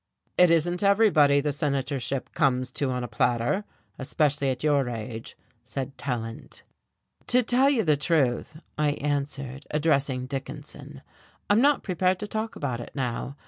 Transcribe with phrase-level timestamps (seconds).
[0.35, 3.65] "It isn't everybody the senatorship comes to on a platter
[3.99, 6.63] especially at your age," said Tallant.
[7.27, 11.03] "To tell you the truth," I answered, addressing Dickinson,
[11.51, 13.37] "I'm not prepared to talk about it now.